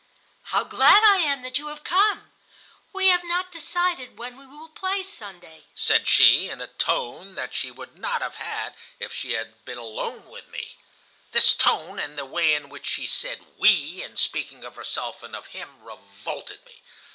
"'How 0.45 0.63
glad 0.63 1.03
I 1.05 1.17
am 1.17 1.43
that 1.43 1.59
you 1.59 1.67
have 1.67 1.83
come! 1.83 2.31
We 2.91 3.09
have 3.09 3.23
not 3.23 3.51
decided 3.51 4.17
what 4.17 4.33
we 4.33 4.47
will 4.47 4.69
play 4.69 5.03
Sunday,' 5.03 5.65
said 5.75 6.07
she, 6.07 6.49
in 6.49 6.59
a 6.59 6.65
tone 6.65 7.35
that 7.35 7.53
she 7.53 7.69
would 7.69 7.99
not 7.99 8.23
have 8.23 8.33
had 8.33 8.73
if 8.99 9.13
she 9.13 9.33
had 9.33 9.63
been 9.63 9.77
alone 9.77 10.25
with 10.25 10.47
me. 10.47 10.75
"This 11.33 11.53
tone, 11.53 11.99
and 11.99 12.17
the 12.17 12.25
way 12.25 12.55
in 12.55 12.69
which 12.69 12.87
she 12.87 13.05
said 13.05 13.45
'we' 13.59 14.01
in 14.01 14.17
speaking 14.17 14.63
of 14.63 14.75
herself 14.75 15.21
and 15.21 15.35
of 15.35 15.45
him, 15.53 15.83
revolted 15.83 16.65
me. 16.65 16.81